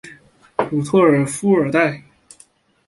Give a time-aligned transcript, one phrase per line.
[0.55, 2.01] 古托尔弗尔代。